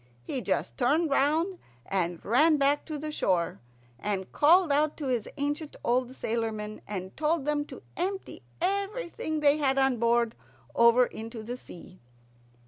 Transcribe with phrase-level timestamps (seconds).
[0.23, 3.59] He just turned round and ran back to the shore,
[3.99, 9.57] and called out to his ancient old sailormen and told them to empty everything they
[9.57, 10.33] had on board
[10.73, 11.99] over into the sea.